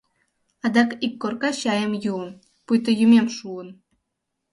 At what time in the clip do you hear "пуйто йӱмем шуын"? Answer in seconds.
2.65-3.67